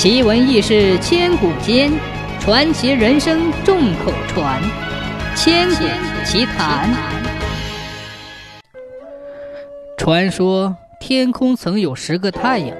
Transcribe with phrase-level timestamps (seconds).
[0.00, 1.90] 奇闻异事千古间，
[2.38, 4.62] 传奇人生众口传。
[5.34, 5.84] 千古
[6.24, 6.88] 奇谈。
[9.96, 12.76] 传说天空曾有十个太阳，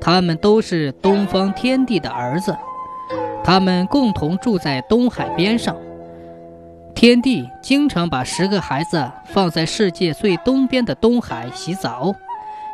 [0.00, 2.56] 他们都是东方天帝的儿子，
[3.44, 5.76] 他们共同住在东海边上。
[6.94, 12.14] 天帝经常把十个孩子放在世界最东边的东海洗澡，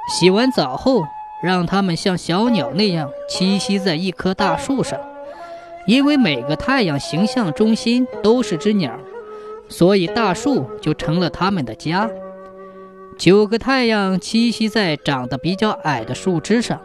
[0.08, 1.02] 洗完澡后。
[1.42, 4.98] 让他们像小鸟那样栖息在一棵大树上，
[5.86, 8.92] 因为每个太阳形象中心都是只鸟，
[9.68, 12.08] 所以大树就成了他们的家。
[13.18, 16.80] 九个太阳栖息在长得比较矮的树枝上，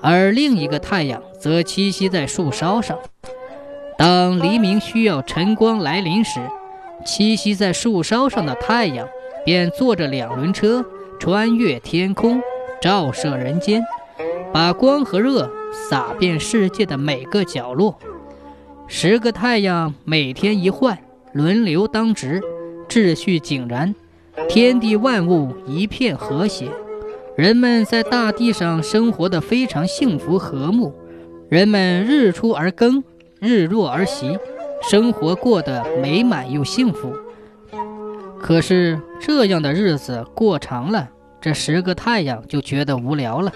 [0.00, 2.96] 而另一个太阳则栖息在树梢上。
[3.98, 6.40] 当黎明需要晨光来临时，
[7.04, 9.06] 栖息在树梢上的太阳
[9.44, 10.84] 便坐着两轮车
[11.18, 12.40] 穿越天空，
[12.80, 13.82] 照射人间。
[14.56, 17.98] 把光和热洒遍世界的每个角落。
[18.86, 20.98] 十个太阳每天一换，
[21.34, 22.40] 轮流当值，
[22.88, 23.94] 秩序井然，
[24.48, 26.70] 天地万物一片和谐。
[27.36, 30.94] 人们在大地上生活的非常幸福和睦。
[31.50, 33.04] 人们日出而耕，
[33.38, 34.38] 日落而息，
[34.88, 37.12] 生活过得美满又幸福。
[38.40, 41.10] 可是这样的日子过长了，
[41.42, 43.52] 这十个太阳就觉得无聊了。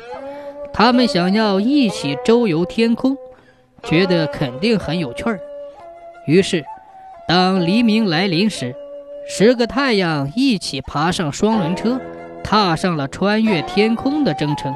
[0.73, 3.17] 他们想要一起周游天空，
[3.83, 5.39] 觉得肯定很有趣儿。
[6.27, 6.65] 于是，
[7.29, 8.75] 当黎明来临时，
[9.29, 12.01] 十个太阳一起爬上双轮车，
[12.43, 14.75] 踏上了穿越天空的征程。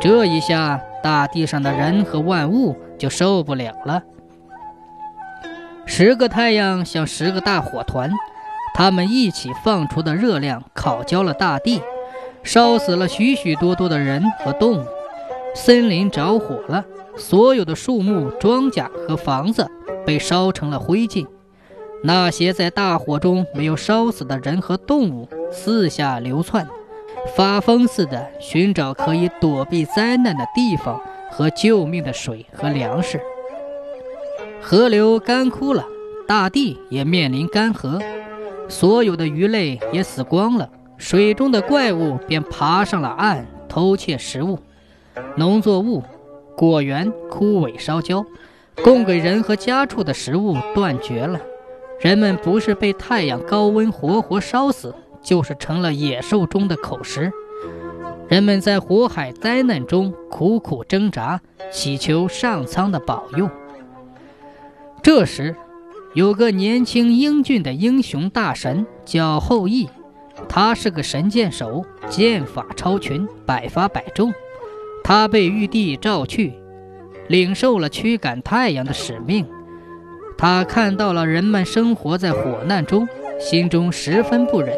[0.00, 4.02] 这一下，大地上的人和万物就受不了了。
[5.86, 8.10] 十个太阳像十个大火团，
[8.74, 11.80] 他们一起放出的热量烤焦了大地，
[12.42, 14.86] 烧死了许许多多的人和动物。
[15.56, 16.84] 森林着火了，
[17.16, 19.66] 所有的树木、庄稼和房子
[20.04, 21.26] 被烧成了灰烬。
[22.04, 26.68] 那些在大火中没有烧死的人和动物四下流窜，
[27.34, 33.18] 发疯似的寻找可以躲避灾难的地方和救命的水和粮食。
[34.60, 35.82] 河流干枯了，
[36.28, 38.00] 大地也面临干涸，
[38.68, 44.58] 所有的鱼类也死光了，水中的怪物便爬上了岸，偷窃食物。
[45.36, 46.02] 农作物、
[46.56, 48.24] 果园枯萎烧焦，
[48.82, 51.40] 供给人和家畜的食物断绝了。
[52.00, 57.32] 人们不是被太阳高温活活烧死，就是成了野兽中的口食。
[58.28, 61.40] 人们在火海灾难中苦苦挣扎，
[61.70, 63.48] 祈求上苍的保佑。
[65.02, 65.54] 这时，
[66.12, 69.88] 有个年轻英俊的英雄大神叫后羿，
[70.48, 74.34] 他是个神箭手，箭法超群，百发百中。
[75.06, 76.52] 他被玉帝召去，
[77.28, 79.46] 领受了驱赶太阳的使命。
[80.36, 83.06] 他看到了人们生活在火难中，
[83.38, 84.76] 心中十分不忍，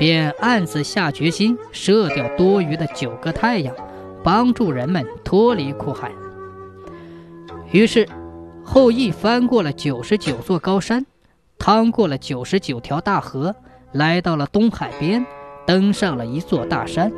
[0.00, 3.72] 便暗自下决心射掉多余的九个太阳，
[4.24, 6.10] 帮助人们脱离苦海。
[7.70, 8.08] 于是，
[8.64, 11.06] 后羿翻过了九十九座高山，
[11.56, 13.54] 趟过了九十九条大河，
[13.92, 15.24] 来到了东海边，
[15.64, 17.12] 登上了一座大山。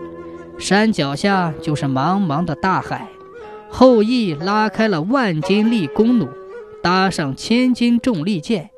[0.59, 3.09] 山脚下就是茫茫的大海，
[3.69, 6.29] 后羿拉开了万斤力弓弩，
[6.83, 8.71] 搭上千斤重利箭，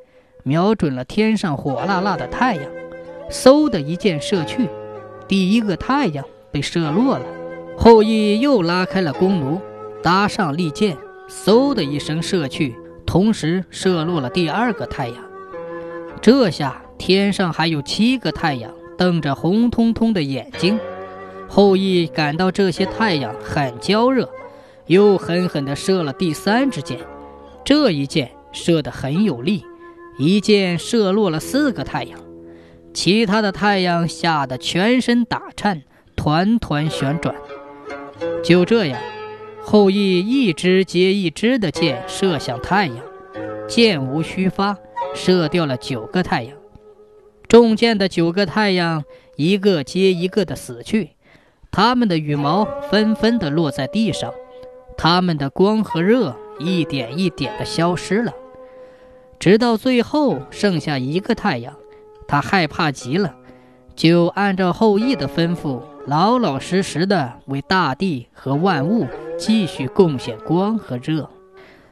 [0.43, 2.65] 瞄准了天上火辣辣的太阳，
[3.31, 4.69] 嗖的一箭射去，
[5.29, 7.25] 第一个太阳被射落了。
[7.77, 9.61] 后羿又拉开了弓弩，
[10.03, 10.97] 搭上利箭，
[11.29, 15.17] 嗖的一声射去，同时射落了第二个太阳。
[16.23, 20.81] 这下天上还有七个太阳瞪着红彤彤的眼睛。
[21.49, 24.29] 后羿感到这些太阳很焦热，
[24.87, 26.99] 又狠狠地射了第三支箭。
[27.65, 29.65] 这一箭射得很有力，
[30.19, 32.19] 一箭射落了四个太阳。
[32.93, 35.83] 其他的太阳吓得全身打颤，
[36.15, 37.35] 团团旋转。
[38.43, 39.01] 就这样，
[39.63, 42.97] 后羿一支接一支的箭射向太阳，
[43.69, 44.79] 箭无虚发，
[45.15, 46.57] 射掉了九个太阳。
[47.49, 49.05] 中箭的九个太阳，
[49.37, 51.11] 一个接一个的死去。
[51.77, 54.33] 它们的羽毛纷纷地落在地上，
[54.97, 58.33] 它们的光和热一点一点地消失了，
[59.39, 61.75] 直到最后剩下一个太阳。
[62.27, 63.35] 他害怕极了，
[63.95, 69.07] 就按照后羿的吩咐，老老实实地为大地和万物
[69.39, 71.29] 继续贡献光和热。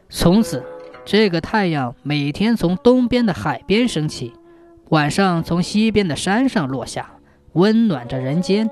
[0.08, 0.64] 从此，
[1.04, 4.32] 这个太阳每天从东边的海边升起，
[4.88, 7.10] 晚上从西边的山上落下，
[7.52, 8.70] 温暖着人间。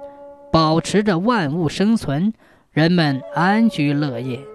[0.53, 2.35] 保持着万物生存，
[2.73, 4.52] 人们安居乐业。